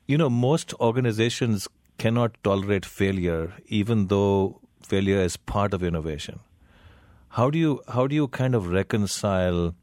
you 0.07 0.17
know, 0.17 0.29
most 0.29 0.73
organizations 0.79 1.67
cannot 1.97 2.37
tolerate 2.45 2.85
failure, 2.85 3.53
even 3.67 4.07
though 4.07 4.61
failure 4.81 5.19
is 5.19 5.35
part 5.35 5.73
of 5.73 5.83
innovation. 5.83 6.39
How 7.29 7.49
do 7.49 7.59
you 7.59 7.81
how 7.89 8.07
do 8.07 8.15
you 8.15 8.29
kind 8.29 8.55
of 8.55 8.67
reconcile 8.67 9.75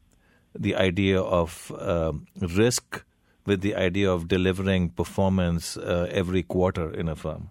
the 0.55 0.75
idea 0.75 1.21
of 1.21 1.71
um, 1.79 2.25
risk 2.57 3.03
with 3.45 3.61
the 3.61 3.75
idea 3.75 4.11
of 4.11 4.27
delivering 4.27 4.89
performance 4.89 5.77
uh, 5.77 6.07
every 6.11 6.43
quarter 6.43 6.91
in 6.91 7.07
a 7.07 7.15
firm? 7.15 7.49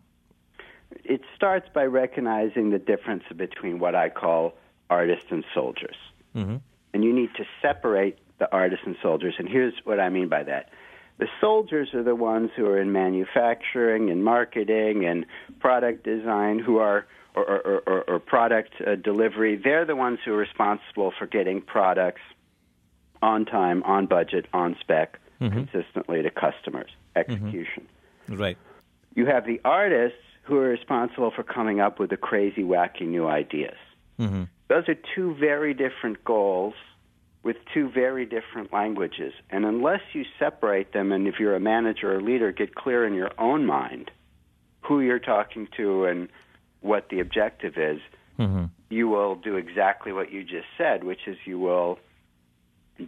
It 1.05 1.23
starts 1.35 1.69
by 1.73 1.85
recognizing 1.85 2.71
the 2.71 2.79
difference 2.79 3.25
between 3.37 3.79
what 3.79 3.95
I 3.95 4.09
call 4.09 4.55
artists 4.91 5.27
and 5.31 5.45
soldiers. 5.55 5.97
Mm-hmm. 6.35 6.57
And 6.93 7.05
you 7.05 7.13
need 7.13 7.31
to 7.37 7.45
separate 7.63 8.19
the 8.39 8.51
artists 8.53 8.85
and 8.87 8.97
soldiers. 9.03 9.35
And 9.39 9.49
here's 9.49 9.75
what 9.85 10.01
I 10.01 10.09
mean 10.09 10.29
by 10.29 10.43
that. 10.45 10.71
The 11.19 11.27
soldiers 11.41 11.95
are 11.95 12.03
the 12.03 12.15
ones 12.15 12.51
who 12.57 12.67
are 12.67 12.81
in 12.81 12.93
manufacturing 12.93 14.11
and 14.11 14.25
marketing 14.25 15.05
and 15.05 15.27
product 15.59 16.05
design, 16.05 16.61
who 16.61 16.79
are 16.79 17.07
or, 17.35 17.45
or, 17.45 17.83
or, 17.87 18.03
or 18.03 18.19
product 18.19 18.73
uh, 18.85 18.95
delivery. 18.95 19.61
They're 19.63 19.85
the 19.85 19.97
ones 19.97 20.19
who 20.25 20.33
are 20.33 20.37
responsible 20.37 21.13
for 21.19 21.27
getting 21.27 21.61
products 21.61 22.21
on 23.21 23.45
time, 23.45 23.83
on 23.83 24.07
budget, 24.07 24.47
on 24.53 24.77
spec, 24.81 25.19
consistently 25.39 26.23
to 26.23 26.31
customers. 26.31 26.91
Execution. 27.17 27.89
Right. 28.29 28.57
You 29.15 29.27
have 29.27 29.45
the 29.45 29.61
artists 29.65 30.19
who 30.43 30.57
are 30.57 30.69
responsible 30.69 31.33
for 31.35 31.43
coming 31.43 31.81
up 31.81 31.99
with 31.99 32.11
the 32.11 32.17
crazy, 32.17 32.63
wacky 32.63 33.07
new 33.07 33.27
ideas. 33.27 33.77
Mm-hmm. 34.19 34.45
Those 34.69 34.89
are 34.89 34.97
two 35.15 35.35
very 35.35 35.75
different 35.75 36.25
goals 36.25 36.75
with 37.49 37.57
two 37.73 37.89
very 37.89 38.27
different 38.27 38.75
languages. 38.75 39.33
And 39.49 39.65
unless 39.65 40.03
you 40.13 40.27
separate 40.39 40.93
them, 40.93 41.13
and 41.13 41.27
if 41.27 41.37
you're 41.41 41.57
a 41.57 41.61
manager 41.61 42.15
or 42.15 42.21
leader, 42.21 42.53
get 42.53 42.75
clear 42.75 43.07
in 43.07 43.15
your 43.15 43.31
own 43.39 43.65
mind 43.65 44.11
who 44.83 45.01
you're 45.01 45.19
talking 45.19 45.67
to 45.79 46.05
and 46.05 46.29
what 46.83 47.09
the 47.09 47.21
objective 47.21 47.79
is, 47.79 48.01
Mm-hmm. 48.39 48.67
you 48.89 49.09
will 49.09 49.35
do 49.35 49.57
exactly 49.57 50.13
what 50.13 50.31
you 50.31 50.45
just 50.45 50.69
said, 50.77 51.03
which 51.03 51.27
is 51.27 51.37
you 51.45 51.59
will 51.59 51.99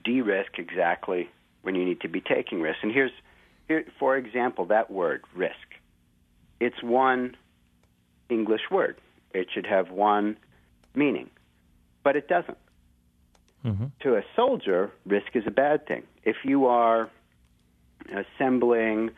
de 0.04 0.23
risk 0.23 0.59
exactly 0.59 1.28
when 1.62 1.76
you 1.76 1.85
need 1.85 2.00
to 2.00 2.09
be 2.09 2.20
taking 2.20 2.61
risks. 2.61 2.80
And 2.82 2.90
here's, 2.90 3.12
here, 3.68 3.85
for 4.00 4.16
example, 4.16 4.64
that 4.66 4.90
word, 4.90 5.23
risk. 5.32 5.54
It's 6.59 6.82
one 6.82 7.37
English 8.28 8.62
word. 8.73 8.97
It 9.32 9.47
should 9.54 9.66
have 9.66 9.92
one 9.92 10.37
meaning, 10.97 11.30
but 12.02 12.16
it 12.16 12.26
doesn't. 12.26 12.59
Mm-hmm. 13.64 13.87
To 14.00 14.17
a 14.17 14.23
soldier, 14.35 14.90
risk 15.07 15.35
is 15.35 15.45
a 15.47 15.50
bad 15.50 15.87
thing. 15.87 16.05
If 16.25 16.37
you 16.45 16.67
are 16.67 17.11
assembling, 18.12 19.11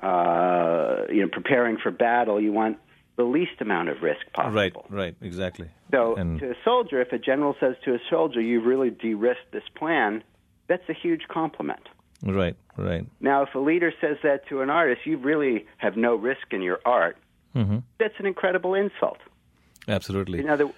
uh, 0.00 1.04
you 1.10 1.22
know, 1.22 1.28
preparing 1.30 1.78
for 1.78 1.90
battle, 1.90 2.40
you 2.40 2.52
want 2.52 2.78
the 3.16 3.24
least 3.24 3.60
amount 3.60 3.88
of 3.88 4.02
risk 4.02 4.20
possible. 4.32 4.54
Right, 4.54 4.72
right, 4.90 5.16
exactly. 5.20 5.68
So, 5.90 6.14
And- 6.14 6.38
to 6.40 6.50
a 6.50 6.54
soldier, 6.64 7.00
if 7.00 7.12
a 7.12 7.18
general 7.18 7.56
says 7.58 7.74
to 7.84 7.94
a 7.94 7.98
soldier, 8.10 8.40
"You've 8.40 8.66
really 8.66 8.90
de-risked 8.90 9.50
this 9.52 9.68
plan," 9.74 10.22
that's 10.68 10.88
a 10.88 10.92
huge 10.92 11.26
compliment. 11.28 11.88
Right, 12.22 12.56
right. 12.76 13.06
Now, 13.20 13.42
if 13.42 13.54
a 13.54 13.58
leader 13.58 13.92
says 14.00 14.18
that 14.22 14.46
to 14.48 14.60
an 14.60 14.70
artist, 14.70 15.06
you 15.06 15.16
really 15.16 15.66
have 15.78 15.96
no 15.96 16.14
risk 16.14 16.52
in 16.52 16.62
your 16.62 16.80
art. 16.84 17.16
Mm-hmm. 17.54 17.78
That's 17.98 18.14
an 18.18 18.26
incredible 18.26 18.74
insult. 18.74 19.18
Absolutely. 19.88 20.38
You 20.40 20.44
know, 20.44 20.72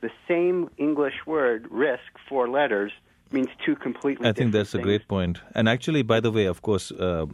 the, 0.00 0.10
same 0.26 0.70
English 0.76 1.26
word, 1.26 1.66
risk, 1.70 2.02
four 2.28 2.48
letters, 2.48 2.92
means 3.32 3.48
two 3.64 3.76
completely 3.76 4.26
I 4.26 4.32
think 4.32 4.52
that's 4.52 4.74
a 4.74 4.78
great 4.78 5.06
point. 5.08 5.40
And 5.54 5.68
actually, 5.68 6.02
by 6.02 6.20
the 6.20 6.30
way, 6.30 6.46
of 6.46 6.62
course, 6.62 6.90
uh, 6.92 7.26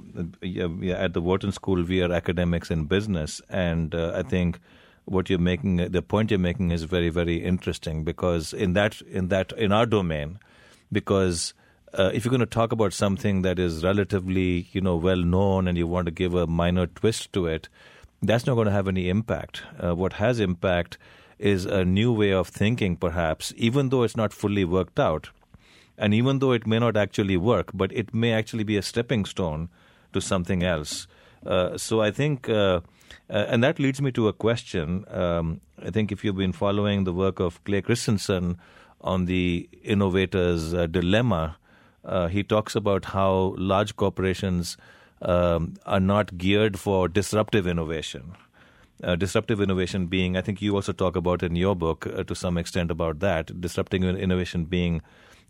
at 0.42 1.12
the 1.12 1.21
Wharton 1.21 1.52
School, 1.52 1.83
we 1.85 2.02
are 2.02 2.12
academics 2.12 2.71
in 2.71 2.87
business, 2.87 3.40
and 3.49 3.94
uh, 3.94 4.12
I 4.14 4.23
think 4.23 4.59
what 5.04 5.28
you're 5.28 5.38
making, 5.38 5.76
the 5.76 6.02
point 6.02 6.30
you're 6.30 6.40
making, 6.40 6.71
is 6.71 6.85
very, 6.85 7.11
very 7.11 7.37
interesting 7.37 8.04
because 8.04 8.52
in 8.52 8.73
that, 8.73 9.00
in 9.02 9.28
that, 9.28 9.52
in 9.52 9.71
our 9.71 9.87
domain, 9.87 10.38
because 10.90 11.54
uh, 11.92 12.11
if 12.12 12.25
you're 12.25 12.30
going 12.30 12.40
to 12.40 12.47
talk 12.47 12.73
about 12.73 12.92
something 12.92 13.42
that 13.42 13.59
is 13.59 13.85
relatively, 13.85 14.68
you 14.73 14.80
know, 14.80 14.97
well 14.97 15.23
known, 15.23 15.68
and 15.68 15.78
you 15.78 15.87
want 15.87 16.06
to 16.06 16.11
give 16.11 16.35
a 16.35 16.47
minor 16.47 16.87
twist 16.87 17.33
to 17.35 17.47
it, 17.47 17.68
that's 18.23 18.47
not 18.47 18.54
going 18.54 18.66
to 18.66 18.73
have 18.73 18.88
any 18.88 19.09
impact. 19.09 19.62
Uh, 19.78 19.94
what 19.94 20.14
has 20.14 20.40
impact 20.40 20.99
is 21.38 21.64
a 21.64 21.84
new 21.84 22.12
way 22.12 22.32
of 22.32 22.48
thinking, 22.48 22.96
perhaps, 22.96 23.52
even 23.56 23.88
though 23.88 24.02
it's 24.02 24.16
not 24.16 24.32
fully 24.32 24.64
worked 24.64 24.98
out. 24.98 25.30
And 25.96 26.12
even 26.12 26.38
though 26.38 26.52
it 26.52 26.66
may 26.66 26.78
not 26.78 26.96
actually 26.96 27.36
work, 27.36 27.70
but 27.72 27.92
it 27.92 28.12
may 28.12 28.32
actually 28.32 28.64
be 28.64 28.76
a 28.76 28.82
stepping 28.82 29.24
stone 29.24 29.68
to 30.12 30.20
something 30.20 30.62
else. 30.62 31.06
Uh, 31.46 31.76
so 31.78 32.00
I 32.00 32.10
think, 32.10 32.48
uh, 32.48 32.80
uh, 33.30 33.46
and 33.48 33.62
that 33.62 33.78
leads 33.78 34.00
me 34.00 34.10
to 34.12 34.28
a 34.28 34.32
question. 34.32 35.04
Um, 35.08 35.60
I 35.84 35.90
think 35.90 36.10
if 36.10 36.24
you've 36.24 36.36
been 36.36 36.52
following 36.52 37.04
the 37.04 37.12
work 37.12 37.40
of 37.40 37.62
Clay 37.64 37.82
Christensen 37.82 38.58
on 39.00 39.26
the 39.26 39.68
innovator's 39.82 40.74
uh, 40.74 40.86
dilemma, 40.86 41.56
uh, 42.04 42.28
he 42.28 42.42
talks 42.42 42.74
about 42.74 43.06
how 43.06 43.54
large 43.56 43.96
corporations 43.96 44.76
um, 45.22 45.74
are 45.86 46.00
not 46.00 46.36
geared 46.36 46.78
for 46.78 47.08
disruptive 47.08 47.66
innovation. 47.66 48.34
Uh, 49.02 49.16
disruptive 49.16 49.60
innovation 49.60 50.06
being, 50.06 50.36
I 50.36 50.40
think 50.40 50.62
you 50.62 50.74
also 50.76 50.92
talk 50.92 51.16
about 51.16 51.42
in 51.42 51.56
your 51.56 51.74
book 51.74 52.06
uh, 52.06 52.22
to 52.24 52.34
some 52.34 52.56
extent 52.56 52.90
about 52.90 53.18
that. 53.20 53.60
Disruptive 53.60 54.02
innovation 54.04 54.64
being 54.66 55.02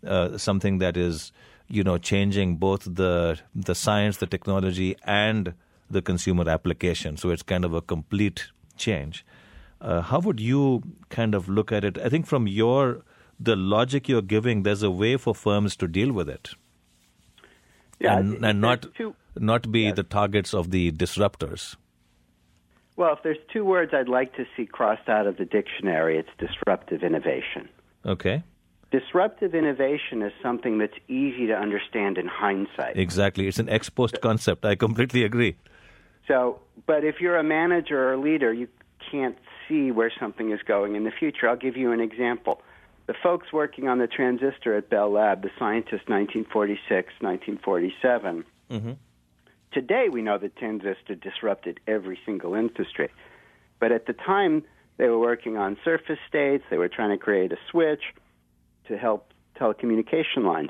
uh, 0.05 0.37
something 0.37 0.79
that 0.79 0.97
is, 0.97 1.31
you 1.67 1.83
know, 1.83 1.97
changing 1.99 2.55
both 2.57 2.83
the 2.85 3.39
the 3.53 3.75
science, 3.75 4.17
the 4.17 4.25
technology, 4.25 4.95
and 5.03 5.53
the 5.91 6.01
consumer 6.01 6.49
application. 6.49 7.17
So 7.17 7.29
it's 7.29 7.43
kind 7.43 7.63
of 7.63 7.73
a 7.73 7.81
complete 7.81 8.47
change. 8.77 9.23
Uh, 9.79 10.01
how 10.01 10.19
would 10.21 10.39
you 10.39 10.81
kind 11.09 11.35
of 11.35 11.47
look 11.47 11.71
at 11.71 11.83
it? 11.83 11.99
I 11.99 12.09
think 12.09 12.25
from 12.25 12.47
your 12.47 13.03
the 13.39 13.55
logic 13.55 14.09
you're 14.09 14.23
giving, 14.23 14.63
there's 14.63 14.81
a 14.81 14.89
way 14.89 15.17
for 15.17 15.35
firms 15.35 15.75
to 15.75 15.87
deal 15.87 16.11
with 16.11 16.29
it, 16.29 16.53
Yeah, 17.99 18.17
and, 18.17 18.43
and 18.43 18.59
not 18.61 18.87
two, 18.95 19.15
not 19.37 19.71
be 19.71 19.81
Yes. 19.81 19.95
the 19.97 20.03
targets 20.03 20.53
of 20.53 20.71
the 20.71 20.91
disruptors. 20.91 21.75
Well, 22.95 23.13
if 23.13 23.19
there's 23.23 23.37
two 23.51 23.65
words 23.65 23.93
I'd 23.93 24.09
like 24.09 24.35
to 24.35 24.45
see 24.55 24.65
crossed 24.65 25.09
out 25.09 25.27
of 25.27 25.37
the 25.37 25.45
dictionary, 25.45 26.17
it's 26.17 26.29
disruptive 26.37 27.03
innovation. 27.03 27.69
Okay, 28.05 28.43
Disruptive 28.91 29.53
innovation 29.55 30.21
is 30.21 30.31
something 30.41 30.77
that's 30.77 30.97
easy 31.07 31.47
to 31.47 31.53
understand 31.53 32.17
in 32.17 32.27
hindsight. 32.27 32.97
exactly. 32.97 33.47
It's 33.47 33.59
an 33.59 33.67
ex 33.67 33.89
post 33.89 34.21
concept. 34.21 34.63
I 34.63 34.75
completely 34.75 35.23
agree. 35.23 35.57
So, 36.27 36.59
but 36.85 37.03
if 37.03 37.19
you're 37.19 37.37
a 37.37 37.43
manager 37.43 38.07
or 38.07 38.13
a 38.13 38.17
leader, 38.17 38.53
you 38.53 38.67
can't 39.11 39.37
see 39.67 39.91
where 39.91 40.11
something 40.17 40.51
is 40.51 40.61
going 40.65 40.95
in 40.95 41.03
the 41.03 41.11
future. 41.11 41.49
I'll 41.49 41.57
give 41.57 41.75
you 41.75 41.91
an 41.91 41.99
example. 41.99 42.61
The 43.07 43.15
folks 43.21 43.51
working 43.51 43.87
on 43.87 43.97
the 43.99 44.07
transistor 44.07 44.77
at 44.77 44.89
Bell 44.89 45.11
Lab, 45.11 45.41
the 45.41 45.51
scientists 45.59 46.07
1946, 46.07 47.13
1947, 47.19 48.45
mm-hmm. 48.71 48.91
Today 49.75 50.07
we 50.09 50.21
know 50.21 50.37
that 50.39 50.55
transistor 50.55 51.15
disrupted 51.15 51.79
every 51.85 52.17
single 52.25 52.55
industry. 52.55 53.11
But 53.79 53.91
at 53.91 54.07
the 54.07 54.13
time, 54.13 54.63
they 54.97 55.07
were 55.07 55.19
working 55.19 55.57
on 55.57 55.77
surface 55.83 56.17
states, 56.27 56.63
they 56.71 56.77
were 56.77 56.87
trying 56.87 57.09
to 57.09 57.17
create 57.17 57.51
a 57.51 57.57
switch 57.69 58.01
to 58.87 58.97
help 58.97 59.33
telecommunication 59.59 60.43
lines. 60.45 60.69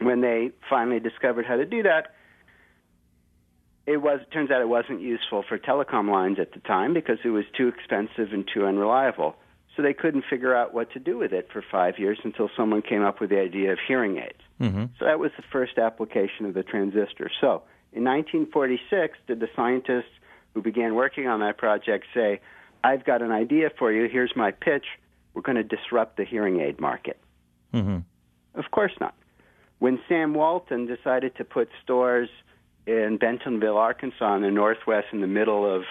When 0.00 0.22
they 0.22 0.50
finally 0.68 1.00
discovered 1.00 1.44
how 1.44 1.56
to 1.56 1.66
do 1.66 1.82
that, 1.82 2.14
it 3.86 3.98
was 3.98 4.20
it 4.22 4.32
turns 4.32 4.50
out 4.50 4.62
it 4.62 4.68
wasn't 4.68 5.02
useful 5.02 5.44
for 5.46 5.58
telecom 5.58 6.10
lines 6.10 6.38
at 6.40 6.52
the 6.54 6.60
time 6.60 6.94
because 6.94 7.18
it 7.22 7.28
was 7.28 7.44
too 7.54 7.68
expensive 7.68 8.32
and 8.32 8.48
too 8.52 8.64
unreliable. 8.64 9.36
So 9.76 9.82
they 9.82 9.92
couldn't 9.92 10.24
figure 10.30 10.54
out 10.54 10.72
what 10.72 10.90
to 10.92 10.98
do 10.98 11.18
with 11.18 11.32
it 11.32 11.48
for 11.52 11.62
five 11.70 11.98
years 11.98 12.18
until 12.24 12.48
someone 12.56 12.80
came 12.80 13.02
up 13.02 13.20
with 13.20 13.28
the 13.28 13.40
idea 13.40 13.72
of 13.72 13.78
hearing 13.86 14.16
aids. 14.16 14.40
Mm-hmm. 14.60 14.84
So 14.98 15.04
that 15.04 15.18
was 15.18 15.32
the 15.36 15.42
first 15.52 15.76
application 15.76 16.46
of 16.46 16.54
the 16.54 16.62
transistor. 16.62 17.30
So 17.40 17.64
in 17.94 18.04
1946, 18.04 19.18
did 19.26 19.40
the 19.40 19.48
scientists 19.54 20.12
who 20.52 20.62
began 20.62 20.94
working 20.94 21.28
on 21.28 21.40
that 21.40 21.58
project 21.58 22.06
say, 22.12 22.40
I've 22.82 23.04
got 23.04 23.22
an 23.22 23.30
idea 23.30 23.70
for 23.78 23.92
you, 23.92 24.08
here's 24.08 24.32
my 24.36 24.50
pitch, 24.50 24.84
we're 25.32 25.42
going 25.42 25.56
to 25.56 25.62
disrupt 25.64 26.16
the 26.16 26.24
hearing 26.24 26.60
aid 26.60 26.80
market? 26.80 27.18
Mm-hmm. 27.72 27.98
Of 28.58 28.70
course 28.70 28.92
not. 29.00 29.14
When 29.78 30.00
Sam 30.08 30.34
Walton 30.34 30.86
decided 30.86 31.36
to 31.36 31.44
put 31.44 31.68
stores 31.82 32.28
in 32.86 33.16
Bentonville, 33.16 33.78
Arkansas, 33.78 34.36
in 34.36 34.42
the 34.42 34.50
Northwest, 34.50 35.06
in 35.12 35.20
the 35.20 35.26
middle 35.26 35.64
of 35.72 35.84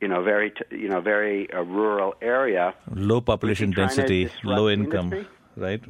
you 0.00 0.08
know, 0.08 0.22
very, 0.22 0.52
you 0.70 0.88
know, 0.88 1.00
very 1.00 1.50
uh, 1.52 1.62
rural 1.62 2.14
area. 2.20 2.74
Low 2.94 3.20
population 3.20 3.70
density, 3.70 4.28
low 4.44 4.68
income, 4.68 5.12
industry? 5.12 5.26
right? 5.56 5.82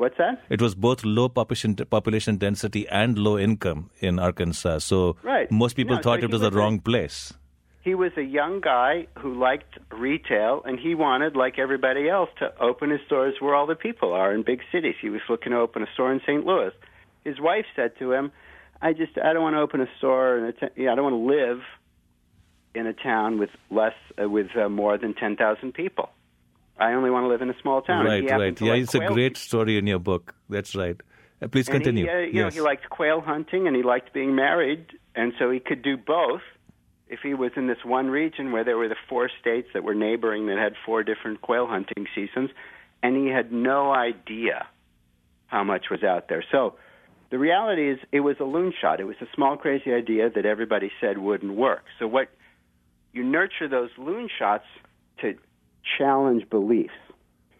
What's 0.00 0.16
that? 0.16 0.40
It 0.48 0.62
was 0.62 0.74
both 0.74 1.04
low 1.04 1.28
population 1.28 1.74
population 1.76 2.38
density 2.38 2.88
and 2.88 3.18
low 3.18 3.38
income 3.38 3.90
in 3.98 4.18
Arkansas. 4.18 4.78
So 4.78 5.16
right. 5.22 5.50
most 5.50 5.76
people 5.76 5.96
no, 5.96 6.00
thought 6.00 6.20
so 6.20 6.24
it 6.24 6.32
was, 6.32 6.40
was 6.40 6.50
the 6.50 6.56
wrong 6.56 6.78
a, 6.78 6.80
place. 6.80 7.34
He 7.82 7.94
was 7.94 8.12
a 8.16 8.22
young 8.22 8.62
guy 8.62 9.08
who 9.18 9.34
liked 9.38 9.78
retail, 9.92 10.62
and 10.64 10.80
he 10.80 10.94
wanted, 10.94 11.36
like 11.36 11.58
everybody 11.58 12.08
else, 12.08 12.30
to 12.38 12.46
open 12.62 12.88
his 12.88 13.00
stores 13.04 13.34
where 13.40 13.54
all 13.54 13.66
the 13.66 13.74
people 13.74 14.14
are 14.14 14.32
in 14.32 14.42
big 14.42 14.62
cities. 14.72 14.94
He 15.02 15.10
was 15.10 15.20
looking 15.28 15.52
to 15.52 15.58
open 15.58 15.82
a 15.82 15.90
store 15.92 16.10
in 16.10 16.20
St. 16.20 16.46
Louis. 16.46 16.72
His 17.24 17.38
wife 17.38 17.66
said 17.76 17.92
to 17.98 18.12
him, 18.12 18.32
"I 18.80 18.94
just 18.94 19.18
I 19.22 19.34
don't 19.34 19.42
want 19.42 19.56
to 19.56 19.60
open 19.60 19.82
a 19.82 19.90
store, 19.98 20.38
and 20.38 20.54
I 20.64 20.94
don't 20.94 21.04
want 21.04 21.18
to 21.20 21.26
live." 21.36 21.60
in 22.72 22.86
a 22.86 22.92
town 22.92 23.36
with 23.40 23.50
less 23.68 23.98
uh, 24.16 24.28
with 24.28 24.46
uh, 24.56 24.68
more 24.68 24.96
than 24.96 25.12
10,000 25.12 25.74
people. 25.74 26.08
I 26.80 26.94
only 26.94 27.10
want 27.10 27.24
to 27.24 27.28
live 27.28 27.42
in 27.42 27.50
a 27.50 27.60
small 27.60 27.82
town. 27.82 28.06
Right, 28.06 28.28
right. 28.28 28.58
Yeah, 28.60 28.72
it's 28.72 28.94
a 28.94 29.06
great 29.06 29.36
story 29.36 29.76
in 29.76 29.86
your 29.86 29.98
book. 29.98 30.34
That's 30.48 30.74
right. 30.74 30.96
Uh, 31.42 31.48
please 31.48 31.68
and 31.68 31.76
continue. 31.76 32.04
He, 32.04 32.10
uh, 32.10 32.18
you 32.18 32.30
yes. 32.32 32.42
know, 32.42 32.50
he 32.50 32.60
liked 32.62 32.88
quail 32.88 33.20
hunting 33.20 33.66
and 33.66 33.76
he 33.76 33.82
liked 33.82 34.12
being 34.14 34.34
married, 34.34 34.86
and 35.14 35.32
so 35.38 35.50
he 35.50 35.60
could 35.60 35.82
do 35.82 35.96
both. 35.96 36.42
If 37.08 37.20
he 37.22 37.34
was 37.34 37.50
in 37.56 37.66
this 37.66 37.84
one 37.84 38.08
region 38.08 38.52
where 38.52 38.62
there 38.64 38.78
were 38.78 38.88
the 38.88 38.96
four 39.08 39.28
states 39.40 39.68
that 39.74 39.82
were 39.82 39.96
neighboring 39.96 40.46
that 40.46 40.58
had 40.58 40.74
four 40.86 41.02
different 41.02 41.40
quail 41.40 41.66
hunting 41.66 42.06
seasons, 42.14 42.50
and 43.02 43.16
he 43.16 43.26
had 43.26 43.52
no 43.52 43.92
idea 43.92 44.66
how 45.48 45.64
much 45.64 45.86
was 45.90 46.04
out 46.04 46.28
there. 46.28 46.44
So 46.52 46.76
the 47.30 47.38
reality 47.38 47.90
is, 47.90 47.98
it 48.12 48.20
was 48.20 48.36
a 48.38 48.44
loon 48.44 48.72
shot. 48.80 49.00
It 49.00 49.04
was 49.04 49.16
a 49.20 49.26
small, 49.34 49.56
crazy 49.56 49.92
idea 49.92 50.30
that 50.30 50.46
everybody 50.46 50.92
said 51.00 51.18
wouldn't 51.18 51.54
work. 51.54 51.84
So 51.98 52.06
what 52.06 52.28
you 53.12 53.24
nurture 53.24 53.68
those 53.68 53.90
loon 53.98 54.28
shots 54.38 54.66
to 55.20 55.36
challenge 55.98 56.48
beliefs. 56.50 56.92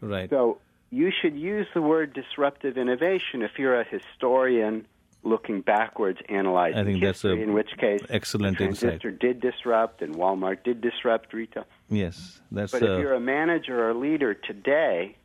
Right. 0.00 0.30
So 0.30 0.58
you 0.90 1.10
should 1.10 1.36
use 1.36 1.66
the 1.74 1.82
word 1.82 2.12
disruptive 2.12 2.76
innovation 2.76 3.42
if 3.42 3.52
you're 3.58 3.80
a 3.80 3.84
historian 3.84 4.86
looking 5.22 5.60
backwards, 5.60 6.18
analyzing 6.28 6.78
I 6.78 6.84
think 6.84 7.02
history, 7.02 7.06
that's 7.06 7.24
a 7.24 7.42
in 7.42 7.52
which 7.52 7.70
case 7.78 8.00
excellent 8.08 8.58
the 8.58 8.64
transistor 8.64 9.08
insight. 9.08 9.18
did 9.18 9.40
disrupt 9.40 10.02
and 10.02 10.14
Walmart 10.14 10.64
did 10.64 10.80
disrupt 10.80 11.32
retail. 11.32 11.66
Yes, 11.88 12.40
that's. 12.50 12.72
But 12.72 12.82
uh, 12.82 12.86
if 12.86 13.00
you're 13.00 13.14
a 13.14 13.20
manager 13.20 13.84
or 13.84 13.90
a 13.90 13.94
leader 13.98 14.34
today, 14.34 15.16